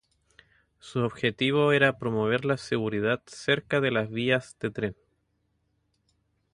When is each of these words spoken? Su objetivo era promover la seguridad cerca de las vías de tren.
Su 0.79 1.01
objetivo 1.01 1.73
era 1.73 1.99
promover 1.99 2.43
la 2.43 2.57
seguridad 2.57 3.21
cerca 3.27 3.79
de 3.81 3.91
las 3.91 4.09
vías 4.09 4.57
de 4.59 4.71
tren. 4.71 4.95